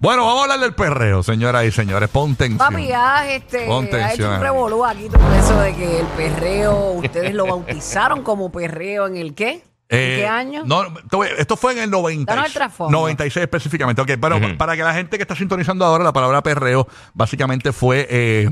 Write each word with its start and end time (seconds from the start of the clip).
Bueno, 0.00 0.24
vamos 0.24 0.40
a 0.40 0.42
hablar 0.44 0.60
del 0.60 0.74
perreo, 0.74 1.24
señoras 1.24 1.64
y 1.64 1.72
señores. 1.72 2.08
Pon 2.08 2.36
tensión. 2.36 2.58
Papi, 2.58 2.92
has, 2.92 3.26
este, 3.30 3.66
Pon 3.66 3.88
ha 3.92 4.12
hecho 4.12 4.30
un 4.30 4.40
revolú 4.40 4.84
aquí 4.84 5.08
todo 5.08 5.34
eso 5.34 5.60
de 5.60 5.74
que 5.74 6.00
el 6.00 6.06
perreo, 6.06 6.92
ustedes 6.92 7.34
lo 7.34 7.46
bautizaron 7.46 8.22
como 8.22 8.52
perreo 8.52 9.08
en 9.08 9.16
el 9.16 9.34
qué? 9.34 9.64
¿En 9.90 9.98
Eh, 9.98 10.16
qué 10.20 10.26
año? 10.28 10.62
No, 10.66 10.84
esto 11.36 11.56
fue 11.56 11.72
en 11.72 11.78
el 11.80 11.90
90, 11.90 12.32
Danos 12.32 12.46
el 12.46 12.52
trasfondo. 12.52 12.96
96 12.96 13.42
específicamente. 13.42 14.00
Ok, 14.00 14.10
pero 14.20 14.38
para 14.56 14.76
que 14.76 14.84
la 14.84 14.94
gente 14.94 15.16
que 15.16 15.22
está 15.22 15.34
sintonizando 15.34 15.84
ahora, 15.84 16.04
la 16.04 16.12
palabra 16.12 16.42
perreo 16.42 16.86
básicamente 17.14 17.72
fue 17.72 18.06
eh, 18.08 18.48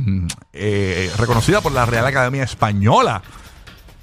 eh, 0.52 1.12
reconocida 1.16 1.60
por 1.60 1.70
la 1.70 1.86
Real 1.86 2.06
Academia 2.06 2.42
Española 2.42 3.22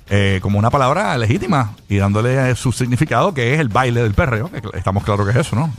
eh, 0.10 0.39
como 0.41 0.60
una 0.60 0.70
palabra 0.70 1.18
legítima 1.18 1.75
y 1.89 1.98
dándole 1.98 2.52
eh, 2.52 2.55
su 2.55 2.71
significado 2.71 3.34
que 3.34 3.54
es 3.54 3.60
el 3.60 3.68
baile 3.68 4.02
del 4.02 4.14
perreo. 4.14 4.50
Estamos 4.75 5.04
claros 5.04 5.25
que 5.25 5.32
es 5.32 5.46
eso, 5.46 5.57
¿no? 5.57 5.73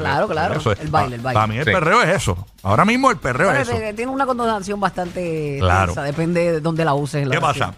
Claro, 0.00 0.28
claro, 0.28 0.54
Eso 0.60 0.72
es. 0.72 0.80
el 0.80 0.88
baile, 0.88 1.16
el 1.16 1.22
baile. 1.22 1.34
Para 1.34 1.46
mí 1.46 1.58
el 1.58 1.64
Sí. 1.64 1.70
perreo 1.72 2.02
es 2.02 2.16
eso. 2.16 2.46
Ahora 2.62 2.84
mismo 2.84 3.10
el 3.10 3.16
perreo 3.18 3.48
Bueno, 3.48 3.60
es 3.62 3.68
eso. 3.68 3.76
te- 3.78 3.94
tiene 3.94 4.10
una 4.12 4.26
connotación 4.26 4.80
bastante 4.80 5.56
Claro. 5.60 5.86
tensa, 5.86 6.02
depende 6.02 6.52
de 6.52 6.60
dónde 6.60 6.84
la 6.84 6.94
uses. 6.94 7.22
en 7.22 7.28
la 7.28 7.34
¿Qué 7.36 7.40
pasa? 7.40 7.74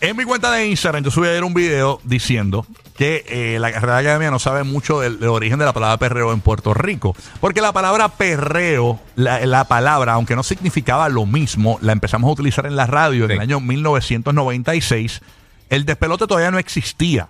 En 0.00 0.16
mi 0.16 0.24
cuenta 0.24 0.50
de 0.50 0.66
Instagram 0.68 1.02
yo 1.02 1.10
subí 1.10 1.28
ayer 1.28 1.42
un 1.44 1.54
video 1.54 1.98
diciendo 2.04 2.66
que 2.96 3.24
eh, 3.26 3.58
la 3.58 3.70
Real 3.70 3.98
Academia 3.98 4.30
no 4.30 4.38
sabe 4.38 4.62
mucho 4.62 5.00
del, 5.00 5.18
del 5.18 5.30
origen 5.30 5.58
de 5.58 5.64
la 5.64 5.72
palabra 5.72 5.96
perreo 5.96 6.32
en 6.32 6.40
Puerto 6.40 6.74
Rico. 6.74 7.16
Porque 7.40 7.60
la 7.62 7.72
palabra 7.72 8.08
perreo, 8.10 9.00
la, 9.16 9.44
la 9.46 9.64
palabra, 9.64 10.12
aunque 10.12 10.36
no 10.36 10.42
significaba 10.42 11.08
lo 11.08 11.24
mismo, 11.24 11.78
la 11.80 11.92
empezamos 11.92 12.28
a 12.28 12.32
utilizar 12.32 12.66
en 12.66 12.76
la 12.76 12.86
radio 12.86 13.24
en 13.24 13.30
Sí. 13.30 13.34
el 13.36 13.40
año 13.40 13.60
1996. 13.60 15.22
El 15.70 15.86
despelote 15.86 16.26
todavía 16.26 16.50
no 16.50 16.58
existía, 16.58 17.28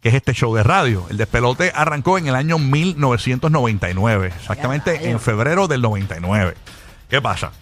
que 0.00 0.08
es 0.08 0.14
este 0.14 0.32
show 0.32 0.54
de 0.54 0.62
radio. 0.62 1.06
El 1.10 1.16
despelote 1.16 1.72
arrancó 1.74 2.16
en 2.18 2.26
el 2.26 2.34
año 2.34 2.58
1999, 2.58 4.32
exactamente 4.36 5.10
en 5.10 5.20
febrero 5.20 5.68
del 5.68 5.82
99. 5.82 6.54
¿Qué 7.08 7.20
pasa? 7.20 7.52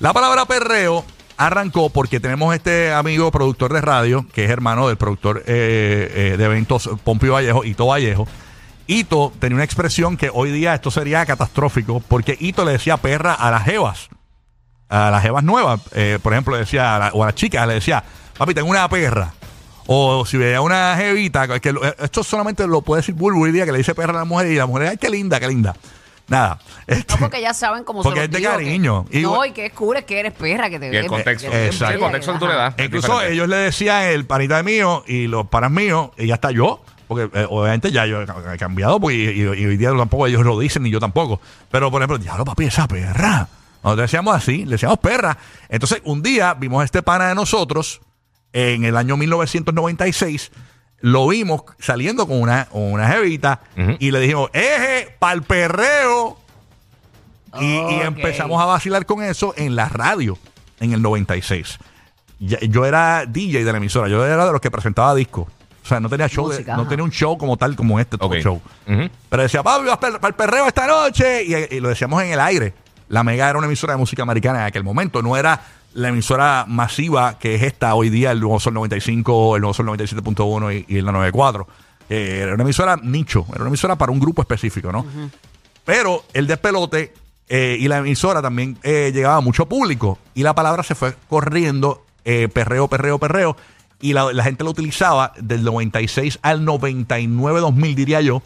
La 0.00 0.12
palabra 0.12 0.44
perreo 0.46 1.04
arrancó 1.38 1.90
porque 1.90 2.20
tenemos 2.20 2.54
este 2.54 2.92
amigo 2.92 3.30
productor 3.30 3.72
de 3.72 3.80
radio, 3.80 4.26
que 4.32 4.44
es 4.44 4.50
hermano 4.50 4.88
del 4.88 4.96
productor 4.96 5.42
eh, 5.46 6.32
eh, 6.32 6.36
de 6.36 6.44
eventos 6.44 6.88
Pompio 7.04 7.32
Vallejo, 7.34 7.64
Ito 7.64 7.86
Vallejo. 7.86 8.26
Ito 8.88 9.32
tenía 9.38 9.56
una 9.56 9.64
expresión 9.64 10.16
que 10.16 10.30
hoy 10.32 10.50
día 10.50 10.74
esto 10.74 10.90
sería 10.90 11.24
catastrófico, 11.26 12.00
porque 12.08 12.36
Ito 12.38 12.64
le 12.64 12.72
decía 12.72 12.96
perra 12.98 13.34
a 13.34 13.50
las 13.50 13.64
jevas, 13.64 14.08
a 14.88 15.10
las 15.10 15.22
jevas 15.22 15.42
nuevas. 15.44 15.80
Eh, 15.92 16.18
por 16.22 16.32
ejemplo, 16.32 16.54
le 16.54 16.60
decía 16.60 16.96
a 16.96 16.98
la- 16.98 17.10
o 17.12 17.22
a 17.22 17.26
las 17.26 17.34
chicas, 17.34 17.66
le 17.66 17.74
decía, 17.74 18.02
papi, 18.38 18.54
tengo 18.54 18.68
una 18.68 18.88
perra. 18.88 19.32
O 19.88 20.24
si 20.26 20.36
veía 20.36 20.60
una 20.60 20.96
jevita, 20.96 21.60
que 21.60 21.72
lo- 21.72 21.84
esto 21.84 22.24
solamente 22.24 22.66
lo 22.66 22.82
puede 22.82 23.02
decir 23.02 23.14
Bulbo 23.14 23.42
hoy 23.42 23.52
día, 23.52 23.64
que 23.64 23.72
le 23.72 23.78
dice 23.78 23.94
perra 23.94 24.12
a 24.12 24.16
la 24.18 24.24
mujer 24.24 24.48
y 24.50 24.56
la 24.56 24.66
mujer, 24.66 24.88
ay, 24.88 24.96
qué 24.96 25.08
linda, 25.10 25.38
qué 25.38 25.48
linda. 25.48 25.74
Nada. 26.28 26.58
Este- 26.88 27.14
No, 27.14 27.20
porque 27.20 27.40
ya 27.40 27.54
saben 27.54 27.84
cómo 27.84 28.02
Porque 28.02 28.18
se 28.18 28.24
es 28.24 28.30
de 28.32 28.38
digo, 28.38 28.50
cariño. 28.50 29.04
que- 29.08 29.20
Igual- 29.20 29.38
no, 29.38 29.44
y 29.44 29.52
que 29.52 29.66
es 29.66 29.72
cool, 29.74 29.96
es 29.96 30.04
que 30.04 30.18
eres 30.18 30.32
perra, 30.32 30.68
que 30.68 30.80
te 30.80 30.92
Y 30.92 30.96
el 30.96 31.06
contexto. 31.06 31.48
que 31.50 31.66
Exacto. 31.66 31.94
El 31.94 32.00
contexto 32.00 32.32
que 32.32 32.38
tú 32.40 32.46
le 32.48 32.54
das. 32.54 32.74
Incluso 32.78 33.06
diferente. 33.12 33.32
ellos 33.34 33.48
le 33.48 33.56
decían 33.56 34.02
el 34.06 34.26
panita 34.26 34.60
mío 34.64 35.04
y 35.06 35.28
los 35.28 35.46
panas 35.46 35.70
míos, 35.70 36.10
y 36.18 36.26
ya 36.26 36.34
está 36.34 36.50
yo. 36.50 36.82
Porque 37.06 37.30
eh, 37.38 37.46
obviamente 37.48 37.92
ya 37.92 38.04
yo 38.06 38.20
he 38.22 38.26
ca- 38.26 38.54
he 38.54 38.58
cambiado, 38.58 38.98
porque 38.98 39.14
y, 39.14 39.28
y- 39.28 39.42
y 39.42 39.66
hoy 39.66 39.76
día 39.76 39.90
tampoco 39.96 40.26
ellos 40.26 40.42
lo 40.44 40.58
dicen, 40.58 40.82
ni 40.82 40.90
yo 40.90 40.98
tampoco. 40.98 41.40
Pero 41.70 41.92
por 41.92 42.02
ejemplo, 42.02 42.18
diablo 42.18 42.44
papi, 42.44 42.64
esa 42.64 42.88
perra. 42.88 43.46
Nosotros 43.84 44.10
decíamos 44.10 44.34
así, 44.34 44.64
le 44.64 44.72
decíamos 44.72 44.98
perra. 44.98 45.38
Entonces, 45.68 46.00
un 46.02 46.20
día 46.24 46.54
vimos 46.54 46.82
a 46.82 46.84
este 46.84 47.04
pana 47.04 47.28
de 47.28 47.36
nosotros, 47.36 48.00
en 48.56 48.84
el 48.84 48.96
año 48.96 49.16
1996, 49.18 50.50
lo 51.00 51.28
vimos 51.28 51.62
saliendo 51.78 52.26
con 52.26 52.40
una, 52.40 52.64
con 52.66 52.82
una 52.92 53.06
jevita, 53.08 53.60
y 53.98 54.10
le 54.10 54.20
dijimos, 54.20 54.48
eje, 54.54 55.14
pa'l 55.18 55.42
perreo. 55.42 56.38
Y, 57.60 57.76
empezamos 58.02 58.60
a 58.62 58.66
vacilar 58.66 59.04
con 59.06 59.22
eso 59.22 59.52
en 59.56 59.76
la 59.76 59.88
radio 59.88 60.36
en 60.80 60.92
el 60.92 61.02
96. 61.02 61.78
Ya- 62.38 62.60
yo 62.60 62.84
era 62.84 63.24
DJ 63.26 63.64
de 63.64 63.72
la 63.72 63.78
emisora, 63.78 64.08
yo 64.08 64.24
era 64.26 64.44
de 64.46 64.52
los 64.52 64.60
que 64.60 64.70
presentaba 64.70 65.14
discos. 65.14 65.46
O 65.82 65.88
sea, 65.88 66.00
no 66.00 66.08
tenía 66.08 66.28
show, 66.28 66.48
de- 66.48 66.64
no 66.64 66.88
tenía 66.88 67.04
un 67.04 67.10
show 67.12 67.38
como 67.38 67.56
tal 67.56 67.76
como 67.76 68.00
este 68.00 68.16
Ok. 68.18 68.36
show. 68.36 68.60
Pero 69.30 69.42
decía, 69.42 69.62
papi, 69.62 69.86
vas 69.86 69.98
para 69.98 70.28
el 70.28 70.34
perreo 70.34 70.66
esta 70.66 70.86
noche. 70.86 71.44
Y, 71.44 71.76
y 71.76 71.80
lo 71.80 71.88
decíamos 71.90 72.22
en 72.22 72.32
el 72.32 72.40
aire. 72.40 72.74
La 73.08 73.22
Mega 73.22 73.48
era 73.48 73.56
una 73.58 73.66
emisora 73.68 73.92
de 73.92 73.98
música 73.98 74.22
americana 74.22 74.60
en 74.60 74.64
aquel 74.66 74.82
momento. 74.82 75.22
No 75.22 75.36
era 75.36 75.60
la 75.96 76.08
emisora 76.08 76.66
masiva 76.68 77.38
que 77.38 77.54
es 77.54 77.62
esta 77.62 77.94
hoy 77.94 78.10
día, 78.10 78.30
el 78.30 78.40
Nuevo 78.40 78.60
Sol 78.60 78.74
95, 78.74 79.56
el 79.56 79.62
Nuevo 79.62 79.74
Sol 79.74 79.86
97.1 79.86 80.84
y, 80.88 80.94
y 80.94 81.00
la 81.00 81.10
94. 81.10 81.66
Eh, 82.08 82.40
era 82.42 82.54
una 82.54 82.62
emisora 82.62 82.96
nicho, 83.02 83.46
era 83.50 83.60
una 83.60 83.68
emisora 83.68 83.96
para 83.96 84.12
un 84.12 84.20
grupo 84.20 84.42
específico, 84.42 84.92
¿no? 84.92 85.06
Pero 85.84 86.24
el 86.34 86.46
despelote 86.46 87.14
eh, 87.48 87.78
y 87.80 87.88
la 87.88 87.98
emisora 87.98 88.42
también 88.42 88.76
eh, 88.82 89.10
llegaba 89.14 89.36
a 89.36 89.40
mucho 89.40 89.66
público. 89.66 90.18
Y 90.34 90.42
la 90.42 90.54
palabra 90.54 90.82
se 90.82 90.94
fue 90.94 91.14
corriendo, 91.28 92.04
eh, 92.26 92.48
perreo, 92.52 92.88
perreo, 92.88 93.18
perreo. 93.18 93.56
Y 93.98 94.12
la, 94.12 94.30
la 94.34 94.44
gente 94.44 94.64
lo 94.64 94.70
utilizaba 94.70 95.32
del 95.38 95.64
96 95.64 96.40
al 96.42 96.64
99, 96.66 97.60
2000, 97.60 97.94
diría 97.94 98.20
yo, 98.20 98.42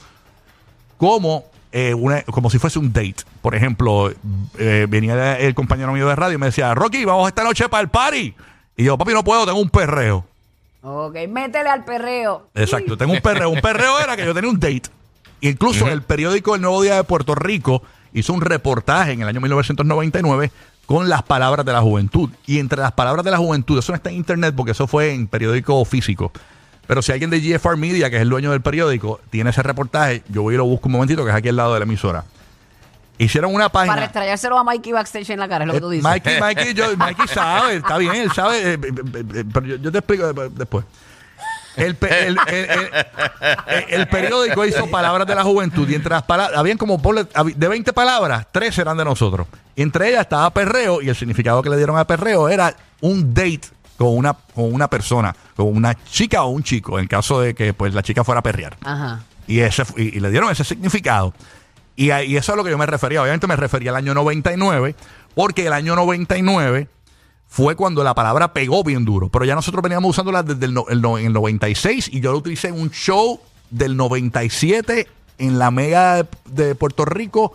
como, 0.99 1.47
eh, 1.73 1.95
una, 1.95 2.23
como 2.23 2.51
si 2.51 2.59
fuese 2.59 2.79
un 2.79 2.93
date. 2.93 3.17
Por 3.43 3.55
ejemplo, 3.55 4.13
eh, 4.59 4.87
venía 4.89 5.39
el 5.39 5.55
compañero 5.55 5.93
mío 5.93 6.09
de 6.09 6.17
radio 6.17 6.35
y 6.35 6.39
me 6.39 6.47
decía, 6.47 6.75
Rocky, 6.75 7.05
vamos 7.05 7.29
esta 7.29 7.45
noche 7.45 7.69
para 7.69 7.83
el 7.83 7.89
party. 7.89 8.35
Y 8.77 8.85
yo, 8.85 8.99
papi, 8.99 9.13
no 9.13 9.23
puedo, 9.23 9.45
tengo 9.47 9.61
un 9.61 9.71
perreo. 9.71 10.25
Ok, 10.83 11.17
métele 11.29 11.69
al 11.69 11.85
perreo. 11.85 12.49
Exacto, 12.55 12.97
tengo 12.97 13.13
un 13.13 13.21
perreo. 13.21 13.51
Un 13.51 13.61
perreo 13.61 13.99
era 14.01 14.17
que 14.17 14.25
yo 14.25 14.35
tenía 14.35 14.51
un 14.51 14.59
date. 14.59 14.83
Incluso 15.43 15.89
el 15.89 16.03
periódico 16.03 16.55
El 16.55 16.63
Nuevo 16.63 16.83
Día 16.83 16.97
de 16.97 17.05
Puerto 17.05 17.35
Rico 17.35 17.83
hizo 18.13 18.33
un 18.33 18.41
reportaje 18.41 19.13
en 19.13 19.23
el 19.23 19.29
año 19.29 19.41
1999 19.41 20.51
con 20.87 21.09
las 21.09 21.23
palabras 21.23 21.65
de 21.65 21.73
la 21.73 21.81
juventud. 21.81 22.31
Y 22.47 22.59
entre 22.59 22.81
las 22.81 22.93
palabras 22.93 23.25
de 23.25 23.31
la 23.31 23.39
juventud, 23.39 23.79
eso 23.79 23.93
no 23.93 23.97
está 23.97 24.11
en 24.11 24.17
internet 24.17 24.55
porque 24.57 24.73
eso 24.73 24.87
fue 24.87 25.15
en 25.15 25.29
periódico 25.29 25.85
físico. 25.85 26.33
Pero 26.91 27.03
si 27.03 27.13
alguien 27.13 27.31
de 27.31 27.39
GFR 27.41 27.77
Media, 27.77 28.11
que 28.11 28.17
es 28.17 28.23
el 28.23 28.29
dueño 28.29 28.51
del 28.51 28.63
periódico, 28.63 29.21
tiene 29.31 29.51
ese 29.51 29.63
reportaje, 29.63 30.25
yo 30.29 30.43
voy 30.43 30.55
y 30.55 30.57
lo 30.57 30.65
busco 30.65 30.89
un 30.89 30.93
momentito, 30.95 31.23
que 31.23 31.31
es 31.31 31.37
aquí 31.37 31.49
al 31.49 31.55
lado 31.55 31.73
de 31.75 31.79
la 31.79 31.85
emisora. 31.85 32.25
Hicieron 33.17 33.55
una 33.55 33.69
página. 33.69 33.95
Para 33.95 34.07
estrellárselo 34.07 34.59
a 34.59 34.65
Mikey 34.65 34.91
backstage 34.93 35.31
en 35.31 35.39
la 35.39 35.49
cara, 35.49 35.63
es 35.63 35.69
lo 35.69 35.75
que 35.75 35.81
tú 35.81 35.93
Eh, 35.93 35.95
dices. 35.99 36.11
Mikey, 36.11 36.41
Mikey, 36.41 36.75
yo- 36.75 36.97
Mikey 36.97 37.29
sabe, 37.29 37.77
está 37.77 37.97
bien, 37.97 38.17
él 38.17 38.33
sabe, 38.33 38.73
eh, 38.73 38.79
eh, 38.83 39.45
pero 39.55 39.67
yo, 39.67 39.77
yo 39.77 39.93
te 39.93 39.99
explico 39.99 40.33
de- 40.33 40.49
después. 40.49 40.85
El, 41.77 41.95
pe- 41.95 42.27
el- 42.27 42.37
el- 43.89 44.09
periódico 44.09 44.67
hizo 44.67 44.89
palabras 44.89 45.29
de 45.29 45.37
la 45.37 45.45
juventud 45.45 45.89
y 45.89 45.95
entre 45.95 46.11
las 46.11 46.25
palabras, 46.25 46.59
habían 46.59 46.77
como 46.77 47.01
de 47.55 47.69
20 47.69 47.93
palabras, 47.93 48.49
3 48.51 48.77
eran 48.79 48.97
de 48.97 49.05
nosotros. 49.05 49.47
Entre 49.77 50.09
ellas 50.09 50.23
estaba 50.23 50.51
perreo 50.51 51.01
y 51.01 51.09
el 51.09 51.15
significado 51.15 51.63
que 51.63 51.71
le 51.71 51.77
dieron 51.77 51.97
a 51.97 52.05
perreo 52.05 52.49
era 52.49 52.75
un 53.01 53.33
date 53.33 53.61
con 54.01 54.17
una, 54.17 54.33
con 54.33 54.73
una 54.73 54.89
persona, 54.89 55.37
con 55.55 55.67
una 55.77 55.95
chica 56.05 56.43
o 56.45 56.49
un 56.49 56.63
chico, 56.63 56.99
en 56.99 57.07
caso 57.07 57.39
de 57.43 57.55
que 57.55 57.75
pues 57.75 57.93
la 57.93 58.03
chica 58.03 58.25
fuera 58.25 58.39
a 58.39 58.43
perrear. 58.43 58.79
Ajá. 58.83 59.21
Y, 59.47 59.61
ese, 59.61 59.83
y, 59.99 60.17
y 60.17 60.21
le 60.21 60.31
dieron 60.31 60.51
ese 60.51 60.65
significado. 60.65 61.35
Y, 61.97 62.07
y 62.11 62.37
eso 62.39 62.39
es 62.39 62.49
a 62.51 62.57
lo 62.57 62.65
que 62.65 62.71
yo 62.71 62.79
me 62.79 62.87
refería. 62.87 63.21
Obviamente 63.21 63.47
me 63.47 63.57
refería 63.57 63.91
al 63.91 63.97
año 63.97 64.15
99, 64.15 64.95
porque 65.35 65.67
el 65.67 65.75
año 65.75 65.95
99 65.97 66.89
fue 67.47 67.77
cuando 67.77 68.03
la 68.03 68.15
palabra 68.15 68.55
pegó 68.55 68.83
bien 68.83 69.05
duro. 69.05 69.29
Pero 69.29 69.45
ya 69.45 69.55
nosotros 69.55 69.83
veníamos 69.83 70.09
usándola 70.09 70.43
desde 70.43 70.65
el, 70.65 70.73
no- 70.73 70.87
el 70.89 71.05
el 71.27 71.33
96 71.35 72.09
y 72.11 72.21
yo 72.21 72.33
la 72.33 72.39
utilicé 72.39 72.69
en 72.69 72.81
un 72.81 72.91
show 72.91 73.39
del 73.69 73.99
97 73.99 75.09
en 75.37 75.59
la 75.59 75.71
Mega 75.71 76.23
de, 76.23 76.29
de 76.47 76.75
Puerto 76.75 77.05
Rico 77.05 77.55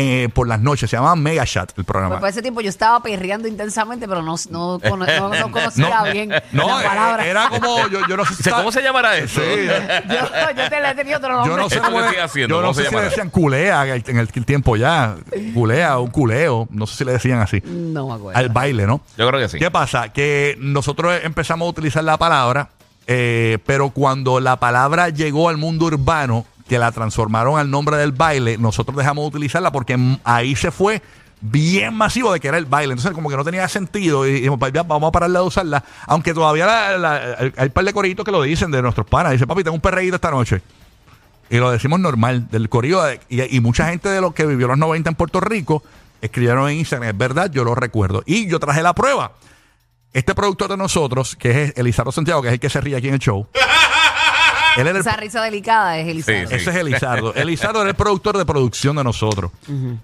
eh, 0.00 0.28
por 0.32 0.48
las 0.48 0.60
noches. 0.60 0.88
Se 0.90 0.96
llama 0.96 1.14
Mega 1.16 1.44
Chat 1.44 1.72
el 1.78 1.84
programa. 1.84 2.14
Pues 2.14 2.20
por 2.20 2.28
ese 2.30 2.42
tiempo 2.42 2.60
yo 2.60 2.68
estaba 2.70 3.00
perreando 3.02 3.46
intensamente, 3.48 4.08
pero 4.08 4.22
no, 4.22 4.36
no, 4.50 4.78
cono- 4.80 5.06
no- 5.06 5.28
no 5.28 5.50
conocía 5.52 6.02
bien 6.12 6.30
no, 6.52 6.66
la 6.80 6.82
palabra. 6.88 7.26
eh, 7.26 7.30
era 7.30 7.48
como, 7.48 7.86
yo, 7.88 8.00
yo 8.08 8.16
no 8.16 8.24
sé 8.24 8.34
si 8.34 8.42
Dice, 8.42 8.50
¿Cómo 8.50 8.72
se 8.72 8.82
llamará 8.82 9.16
eso? 9.18 9.40
Sí, 9.40 9.46
eh. 9.46 10.02
yo, 10.08 10.16
yo 10.62 10.68
te 10.70 10.80
la 10.80 10.90
he 10.92 10.94
tenido 10.94 11.18
otro 11.18 11.32
nombre. 11.32 11.50
Yo 11.50 11.56
no 11.56 11.68
sé 11.68 11.76
Esto 11.76 11.86
cómo 11.88 12.00
le- 12.00 12.06
estoy 12.06 12.20
haciendo, 12.22 12.54
yo 12.56 12.60
no 12.62 12.68
¿cómo 12.68 12.74
sé 12.74 12.82
se 12.82 12.88
si 12.88 12.94
le 12.94 12.96
llamará? 12.96 13.10
decían 13.10 13.30
culea 13.30 13.86
en 13.86 13.90
el, 13.92 14.04
en 14.06 14.18
el 14.18 14.28
tiempo 14.46 14.76
ya. 14.76 15.16
Culea 15.54 15.98
o 15.98 16.02
un 16.02 16.10
culeo. 16.10 16.66
No 16.70 16.86
sé 16.86 16.96
si 16.96 17.04
le 17.04 17.12
decían 17.12 17.40
así. 17.40 17.60
No 17.64 18.08
me 18.08 18.14
acuerdo. 18.14 18.38
Al 18.38 18.48
baile, 18.48 18.86
¿no? 18.86 19.00
Yo 19.18 19.28
creo 19.28 19.40
que 19.40 19.48
sí. 19.48 19.58
¿Qué 19.58 19.70
pasa? 19.70 20.08
Que 20.10 20.56
nosotros 20.60 21.20
empezamos 21.22 21.66
a 21.66 21.70
utilizar 21.70 22.02
la 22.04 22.16
palabra, 22.16 22.70
eh, 23.06 23.58
pero 23.66 23.90
cuando 23.90 24.40
la 24.40 24.56
palabra 24.56 25.08
llegó 25.10 25.48
al 25.48 25.56
mundo 25.56 25.86
urbano, 25.86 26.46
que 26.70 26.78
la 26.78 26.92
transformaron 26.92 27.58
al 27.58 27.68
nombre 27.68 27.96
del 27.96 28.12
baile, 28.12 28.56
nosotros 28.56 28.96
dejamos 28.96 29.24
de 29.24 29.28
utilizarla 29.36 29.72
porque 29.72 29.98
ahí 30.22 30.54
se 30.54 30.70
fue 30.70 31.02
bien 31.40 31.92
masivo 31.94 32.32
de 32.32 32.38
que 32.38 32.46
era 32.46 32.58
el 32.58 32.64
baile. 32.66 32.92
Entonces, 32.92 33.12
como 33.12 33.28
que 33.28 33.36
no 33.36 33.42
tenía 33.42 33.66
sentido 33.66 34.24
y 34.24 34.34
dijimos, 34.34 34.56
"Pa- 34.60 34.68
ya, 34.68 34.84
vamos 34.84 35.08
a 35.08 35.10
parar 35.10 35.32
de 35.32 35.40
usarla. 35.40 35.82
Aunque 36.06 36.32
todavía 36.32 36.66
la- 36.66 36.96
la- 36.96 37.16
hay 37.40 37.52
hay 37.56 37.66
un 37.66 37.72
par 37.72 37.84
de 37.84 37.92
coritos 37.92 38.24
que 38.24 38.30
lo 38.30 38.40
dicen 38.42 38.70
de 38.70 38.80
nuestros 38.82 39.04
panas. 39.08 39.32
Dice, 39.32 39.48
papi, 39.48 39.64
tengo 39.64 39.74
un 39.74 39.80
perreíto 39.80 40.14
esta 40.14 40.30
noche. 40.30 40.62
Y 41.50 41.56
lo 41.56 41.72
decimos 41.72 41.98
normal, 41.98 42.46
del 42.48 42.68
corillo. 42.68 43.02
y, 43.28 43.56
y 43.56 43.58
mucha 43.58 43.88
gente 43.88 44.08
de 44.08 44.20
los 44.20 44.32
que 44.32 44.46
vivió 44.46 44.68
los 44.68 44.78
90 44.78 45.10
en 45.10 45.16
Puerto 45.16 45.40
Rico 45.40 45.82
escribieron 46.22 46.70
en 46.70 46.78
Instagram, 46.78 47.08
es 47.10 47.18
verdad, 47.18 47.50
yo 47.50 47.64
lo 47.64 47.74
recuerdo. 47.74 48.22
Y 48.26 48.46
yo 48.48 48.60
traje 48.60 48.80
la 48.80 48.94
prueba. 48.94 49.32
Este 50.12 50.36
productor 50.36 50.70
de 50.70 50.76
nosotros, 50.76 51.34
que 51.34 51.64
es 51.64 51.72
Elizardo 51.76 52.12
Santiago, 52.12 52.42
que 52.42 52.48
es 52.48 52.54
el 52.54 52.60
que 52.60 52.70
se 52.70 52.80
ríe 52.80 52.94
aquí 52.96 53.08
en 53.08 53.14
el 53.14 53.20
show. 53.20 53.48
Él 54.76 54.86
era 54.86 54.90
el 54.90 54.96
Esa 54.98 55.16
risa 55.16 55.42
delicada 55.42 55.98
es 55.98 56.08
Elizardo. 56.08 56.48
Sí. 56.48 56.54
Ese 56.54 56.70
es 56.70 56.76
Elizardo. 56.76 57.34
Elizardo 57.34 57.80
era 57.80 57.90
el 57.90 57.96
productor 57.96 58.38
de 58.38 58.44
producción 58.44 58.96
de 58.96 59.04
nosotros. 59.04 59.50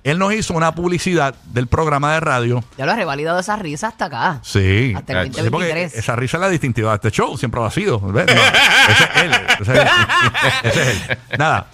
Él 0.04 0.18
nos 0.18 0.32
hizo 0.34 0.54
una 0.54 0.74
publicidad 0.74 1.34
del 1.44 1.66
programa 1.66 2.14
de 2.14 2.20
radio. 2.20 2.64
Ya 2.76 2.86
lo 2.86 2.92
ha 2.92 2.96
revalidado 2.96 3.38
esa 3.38 3.56
risa 3.56 3.88
hasta 3.88 4.06
acá. 4.06 4.40
Sí. 4.42 4.92
Hasta 4.96 5.22
el 5.22 5.26
Sí, 5.26 5.30
porque 5.32 5.50
2023. 5.50 5.94
esa 5.94 6.16
risa 6.16 6.36
es 6.36 6.40
la 6.40 6.48
distintiva 6.48 6.90
de 6.90 6.94
este 6.96 7.10
show. 7.10 7.36
Siempre 7.38 7.60
lo 7.60 7.66
ha 7.66 7.70
sido. 7.70 8.00
¿ves? 8.00 8.26
No, 8.26 8.32
ese 8.92 9.04
es 9.04 9.22
él. 9.22 9.32
Ese 9.60 9.72
es, 9.74 9.90
ese 10.64 10.82
es 10.82 11.10
él. 11.10 11.18
Nada. 11.38 11.66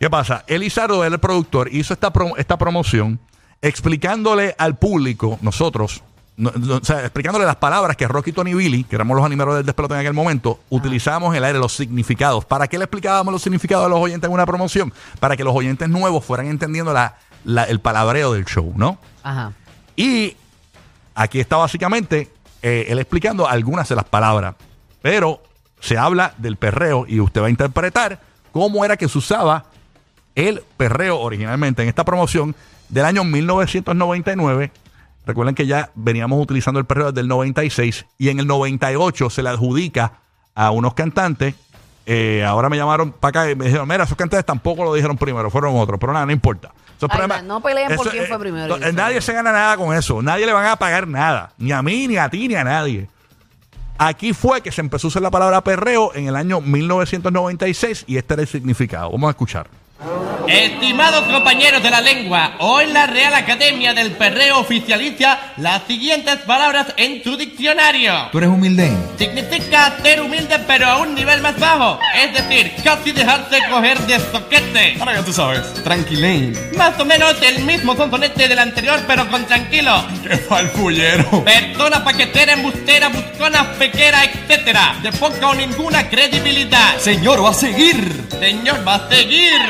¿Qué 0.00 0.10
pasa? 0.10 0.44
Elizardo, 0.46 1.04
él 1.04 1.12
el 1.14 1.18
productor, 1.20 1.72
hizo 1.72 1.94
esta, 1.94 2.12
pro- 2.12 2.36
esta 2.36 2.58
promoción 2.58 3.18
explicándole 3.62 4.54
al 4.58 4.76
público, 4.76 5.38
nosotros, 5.40 6.02
no- 6.36 6.52
no, 6.56 6.76
o 6.76 6.84
sea, 6.84 7.00
explicándole 7.00 7.44
las 7.44 7.56
palabras 7.56 7.96
que 7.96 8.08
Rocky, 8.08 8.32
Tony 8.32 8.54
Billy, 8.54 8.84
que 8.84 8.96
éramos 8.96 9.16
los 9.16 9.24
animeros 9.24 9.56
del 9.56 9.64
despelote 9.66 9.94
en 9.94 10.00
aquel 10.00 10.14
momento, 10.14 10.60
utilizábamos 10.70 11.30
en 11.32 11.36
el 11.38 11.44
aire, 11.44 11.58
los 11.58 11.72
significados. 11.74 12.44
¿Para 12.44 12.66
qué 12.68 12.76
le 12.78 12.84
explicábamos 12.84 13.32
los 13.32 13.42
significados 13.42 13.86
a 13.86 13.88
los 13.88 13.98
oyentes 14.00 14.26
en 14.28 14.34
una 14.34 14.46
promoción? 14.46 14.92
Para 15.20 15.36
que 15.36 15.44
los 15.44 15.54
oyentes 15.54 15.88
nuevos 15.88 16.24
fueran 16.24 16.46
entendiendo 16.46 16.92
la, 16.92 17.16
la- 17.44 17.64
el 17.64 17.80
palabreo 17.80 18.32
del 18.32 18.44
show, 18.44 18.72
¿no? 18.76 18.98
Ajá. 19.22 19.52
Y 19.96 20.36
aquí 21.14 21.38
está 21.40 21.56
básicamente 21.56 22.30
eh, 22.62 22.86
él 22.88 22.98
explicando 22.98 23.46
algunas 23.48 23.88
de 23.88 23.94
las 23.94 24.04
palabras. 24.04 24.54
Pero 25.02 25.40
se 25.80 25.98
habla 25.98 26.34
del 26.38 26.56
perreo 26.56 27.04
y 27.06 27.20
usted 27.20 27.42
va 27.42 27.46
a 27.46 27.50
interpretar 27.50 28.20
cómo 28.52 28.84
era 28.84 28.96
que 28.96 29.08
se 29.08 29.18
usaba 29.18 29.66
el 30.34 30.62
perreo 30.76 31.20
originalmente 31.20 31.82
en 31.82 31.88
esta 31.88 32.04
promoción 32.04 32.56
del 32.88 33.04
año 33.04 33.22
1999. 33.22 34.72
Recuerden 35.26 35.54
que 35.54 35.66
ya 35.66 35.90
veníamos 35.94 36.40
utilizando 36.40 36.78
el 36.80 36.86
perreo 36.86 37.06
desde 37.12 37.20
el 37.22 37.28
96 37.28 38.06
y 38.18 38.28
en 38.28 38.40
el 38.40 38.46
98 38.46 39.30
se 39.30 39.42
le 39.42 39.48
adjudica 39.48 40.12
a 40.54 40.70
unos 40.70 40.94
cantantes. 40.94 41.54
Eh, 42.06 42.44
ahora 42.46 42.68
me 42.68 42.76
llamaron 42.76 43.12
para 43.12 43.30
acá 43.42 43.50
y 43.50 43.54
me 43.56 43.64
dijeron, 43.64 43.88
mira, 43.88 44.04
esos 44.04 44.16
cantantes 44.18 44.44
tampoco 44.44 44.84
lo 44.84 44.92
dijeron 44.92 45.16
primero, 45.16 45.50
fueron 45.50 45.74
otros, 45.76 45.98
pero 45.98 46.12
nada, 46.12 46.26
no 46.26 46.32
importa. 46.32 46.72
Esos 46.98 47.08
Ay, 47.10 47.16
problemas- 47.18 47.42
no 47.44 47.60
peleen 47.62 47.96
por 47.96 48.10
quién 48.10 48.26
fue 48.26 48.38
primero. 48.38 48.76
eh, 48.76 48.92
nadie 48.92 49.20
se 49.22 49.32
gana 49.32 49.50
nada 49.52 49.76
con 49.78 49.96
eso, 49.96 50.20
nadie 50.20 50.44
le 50.44 50.52
van 50.52 50.66
a 50.66 50.76
pagar 50.76 51.08
nada, 51.08 51.52
ni 51.56 51.72
a 51.72 51.82
mí, 51.82 52.06
ni 52.06 52.18
a 52.18 52.28
ti, 52.28 52.46
ni 52.46 52.54
a 52.56 52.64
nadie. 52.64 53.08
Aquí 53.96 54.32
fue 54.34 54.60
que 54.60 54.70
se 54.70 54.80
empezó 54.82 55.06
a 55.06 55.08
usar 55.08 55.22
la 55.22 55.30
palabra 55.30 55.62
perreo 55.64 56.12
en 56.14 56.26
el 56.28 56.36
año 56.36 56.60
1996 56.60 58.04
y 58.06 58.16
este 58.16 58.34
era 58.34 58.42
el 58.42 58.48
significado. 58.48 59.10
Vamos 59.10 59.28
a 59.28 59.30
escuchar. 59.30 59.66
Estimados 60.48 61.24
compañeros 61.24 61.82
de 61.82 61.90
la 61.90 62.00
lengua, 62.02 62.56
hoy 62.58 62.86
la 62.92 63.06
Real 63.06 63.34
Academia 63.34 63.94
del 63.94 64.12
Perreo 64.12 64.58
oficializa 64.58 65.38
las 65.56 65.82
siguientes 65.86 66.36
palabras 66.40 66.88
en 66.98 67.24
su 67.24 67.36
diccionario. 67.36 68.28
¿Tú 68.30 68.38
eres 68.38 68.50
humilde? 68.50 68.92
Significa 69.16 69.96
ser 70.02 70.20
humilde 70.20 70.58
pero 70.66 70.86
a 70.86 70.98
un 70.98 71.14
nivel 71.14 71.40
más 71.40 71.58
bajo, 71.58 71.98
es 72.14 72.32
decir, 72.34 72.72
casi 72.84 73.12
dejarse 73.12 73.58
coger 73.70 73.98
de 74.00 74.20
soquete. 74.20 74.96
Ahora 75.00 75.14
ya 75.14 75.24
tú 75.24 75.32
sabes. 75.32 75.82
Tranquilén. 75.82 76.54
Más 76.76 76.98
o 77.00 77.04
menos 77.04 77.34
el 77.42 77.64
mismo 77.64 77.96
sonsonete 77.96 78.46
del 78.46 78.58
anterior 78.58 79.00
pero 79.06 79.28
con 79.30 79.46
tranquilo. 79.46 80.04
¡Qué 80.22 80.36
falfullero! 80.36 81.44
Persona 81.44 82.04
paquetera, 82.04 82.52
embustera, 82.52 83.08
buscona, 83.08 83.72
pequera, 83.72 84.24
etc. 84.24 84.78
De 85.02 85.12
poca 85.12 85.48
o 85.48 85.54
ninguna 85.54 86.08
credibilidad. 86.08 86.98
Señor, 86.98 87.42
va 87.42 87.50
a 87.50 87.54
seguir. 87.54 88.24
Señor, 88.38 88.86
va 88.86 88.96
a 88.96 89.08
seguir. 89.08 89.60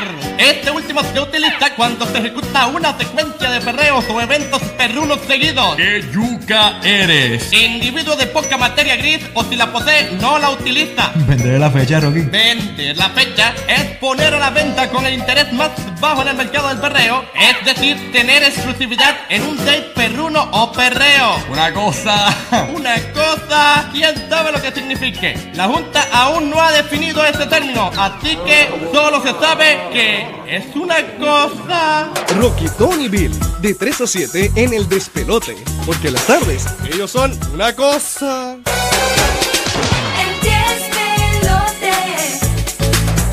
Este 0.65 0.75
último 0.75 1.03
se 1.03 1.19
utiliza 1.19 1.75
cuando 1.75 2.07
se 2.07 2.17
ejecuta 2.17 2.65
una 2.65 2.97
secuencia 2.97 3.51
de 3.51 3.61
perreos 3.61 4.03
o 4.09 4.19
eventos 4.19 4.59
perrunos 4.75 5.19
seguidos. 5.27 5.75
¡Qué 5.75 6.03
yuca 6.11 6.79
eres! 6.83 7.53
Individuo 7.53 8.15
de 8.15 8.25
poca 8.25 8.57
materia 8.57 8.95
gris 8.95 9.19
o 9.35 9.43
si 9.43 9.55
la 9.57 9.71
posee 9.71 10.13
no 10.19 10.39
la 10.39 10.49
utiliza. 10.49 11.11
Venderé 11.27 11.59
la 11.59 11.69
fecha, 11.69 11.99
Rocky. 11.99 12.21
Vender 12.21 12.97
la 12.97 13.09
fecha 13.11 13.53
es 13.67 13.83
poner 13.97 14.33
a 14.33 14.39
la 14.39 14.49
venta 14.49 14.89
con 14.89 15.05
el 15.05 15.13
interés 15.13 15.53
más 15.53 15.69
bajo 15.99 16.23
en 16.23 16.29
el 16.29 16.35
mercado 16.35 16.69
del 16.69 16.79
perreo, 16.79 17.23
es 17.35 17.65
decir, 17.65 18.11
tener 18.11 18.41
exclusividad 18.41 19.15
en 19.29 19.43
un 19.43 19.57
date 19.57 19.91
perruno 19.93 20.49
o 20.51 20.71
perreo. 20.71 21.43
Una 21.47 21.71
cosa. 21.73 22.35
Una 22.75 22.95
cosa, 23.13 23.87
quién 23.91 24.15
sabe 24.29 24.51
lo 24.51 24.59
que 24.59 24.71
signifique. 24.71 25.51
La 25.53 25.67
Junta 25.67 26.07
aún 26.11 26.49
no 26.49 26.59
ha 26.59 26.71
definido 26.71 27.23
este 27.23 27.45
término, 27.45 27.91
así 27.95 28.35
que 28.45 28.67
solo 28.91 29.21
se 29.21 29.31
sabe 29.39 29.79
que 29.93 30.44
es 30.47 30.75
una 30.75 30.95
cosa. 31.17 32.13
Rocky, 32.37 32.67
Tony 32.77 33.05
y 33.05 33.09
Bill, 33.09 33.39
de 33.61 33.73
3 33.73 34.01
a 34.01 34.07
7 34.07 34.51
en 34.55 34.73
el 34.73 34.87
despelote. 34.87 35.55
Porque 35.85 36.11
las 36.11 36.25
tardes, 36.25 36.65
ellos 36.91 37.11
son 37.11 37.37
una 37.53 37.75
cosa. 37.75 38.53
El 38.53 40.41
despelote 40.41 41.93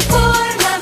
por 0.08 0.62
la. 0.62 0.80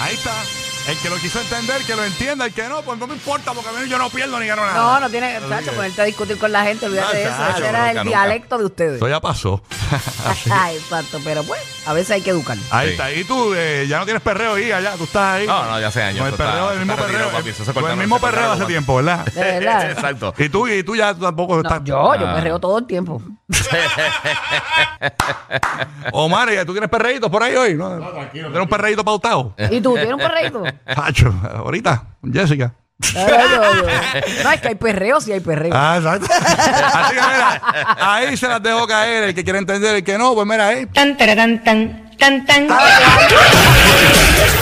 Ahí 0.00 0.14
está. 0.14 0.65
El 0.88 0.96
que 0.98 1.10
lo 1.10 1.16
quiso 1.16 1.40
entender, 1.40 1.82
que 1.84 1.96
lo 1.96 2.04
entienda. 2.04 2.46
El 2.46 2.52
que 2.52 2.62
no, 2.68 2.80
pues 2.82 2.96
no 2.98 3.06
me 3.08 3.14
importa, 3.14 3.52
porque 3.52 3.68
a 3.68 3.72
mí 3.72 3.88
yo 3.88 3.98
no 3.98 4.08
pierdo 4.08 4.38
ni 4.38 4.46
gano 4.46 4.64
nada. 4.64 4.74
No, 4.76 5.00
no 5.00 5.10
tiene, 5.10 5.36
chacho, 5.48 5.72
ponerte 5.72 6.00
a 6.00 6.04
discutir 6.04 6.38
con 6.38 6.52
la 6.52 6.62
gente, 6.64 6.86
olvídate 6.86 7.16
de 7.16 7.22
eso. 7.24 7.32
chacho, 7.36 7.56
Ese 7.58 7.68
era 7.68 7.90
el 7.90 7.96
nunca, 7.96 8.08
dialecto 8.10 8.58
de 8.58 8.64
ustedes. 8.66 8.96
Eso 8.96 9.08
ya 9.08 9.20
pasó. 9.20 9.60
Así. 10.26 10.48
Ay, 10.52 10.76
exacto, 10.76 11.20
pero 11.24 11.42
pues, 11.42 11.60
a 11.86 11.92
veces 11.92 12.12
hay 12.12 12.22
que 12.22 12.30
educar. 12.30 12.56
Ahí 12.70 12.86
Sí. 12.88 12.92
está. 12.92 13.12
Y 13.12 13.24
tú 13.24 13.52
eh, 13.56 13.86
ya 13.88 13.98
no 13.98 14.04
tienes 14.04 14.22
perreo 14.22 14.54
ahí, 14.54 14.70
allá. 14.70 14.92
Tú 14.96 15.04
estás 15.04 15.34
ahí. 15.38 15.46
No, 15.48 15.64
no, 15.64 15.80
ya 15.80 15.88
hace 15.88 16.02
años, 16.04 16.18
Con 16.18 16.28
el 16.28 16.34
eso 16.34 16.42
está- 16.42 16.52
perreo, 16.52 16.70
el 16.72 16.78
mismo 16.78 16.92
está 16.92 17.04
retirado, 17.06 17.26
perreo. 17.30 17.38
papi, 17.40 17.50
eso 17.50 17.64
se 17.64 17.72
con 17.72 17.82
corta, 17.82 17.92
el 17.94 17.98
mismo 17.98 18.16
se 18.18 18.24
perreo 18.26 18.52
hace 18.52 18.64
tiempo, 18.66 18.96
¿verdad? 18.96 19.24
De 19.34 19.40
verdad. 19.40 19.90
Exacto. 19.90 20.34
Y 20.38 20.48
tú, 20.48 20.68
y 20.68 20.82
tú 20.84 20.94
ya 20.94 21.14
tampoco 21.14 21.54
No, 21.56 21.62
estás. 21.62 21.80
yo, 21.82 22.14
yo 22.14 22.28
Ah. 22.28 22.34
perreo 22.36 22.60
todo 22.60 22.78
el 22.78 22.86
tiempo. 22.86 23.20
Omar, 26.12 26.52
¿y 26.52 26.64
¿tú 26.64 26.72
tienes 26.72 26.90
perreitos 26.90 27.30
por 27.30 27.42
ahí 27.42 27.54
hoy? 27.54 27.74
No, 27.74 27.98
tranquilo. 27.98 28.48
¿Tienes 28.48 28.62
un 28.62 28.68
perreíto 28.68 29.04
pautado? 29.04 29.54
¿Y 29.70 29.80
tú 29.80 29.94
tienes 29.94 30.14
un 30.14 30.18
perreíto? 30.18 30.64
Pacho, 30.94 31.32
ahorita, 31.54 32.04
Jessica. 32.32 32.72
Ay, 33.14 33.24
ay, 33.28 33.82
ay. 34.14 34.22
No, 34.42 34.50
es 34.52 34.60
que 34.60 34.68
hay 34.68 34.74
perreos 34.74 35.28
y 35.28 35.32
hay 35.32 35.40
perreos. 35.40 35.76
Ah, 35.78 35.96
exacto. 35.98 36.26
Así 36.32 37.14
que 37.14 37.20
mira, 37.20 37.62
ahí 38.00 38.36
se 38.36 38.48
las 38.48 38.62
dejo 38.62 38.86
caer. 38.86 39.24
El 39.24 39.34
que 39.34 39.44
quiere 39.44 39.58
entender, 39.58 39.96
el 39.96 40.04
que 40.04 40.16
no, 40.16 40.34
pues 40.34 40.46
mira 40.46 40.68
ahí. 40.68 40.86
Tan, 40.86 41.16
tan, 41.16 41.62
tan, 41.62 42.46
tan. 42.46 42.70
Ay, 42.70 42.70
ay. 42.70 44.56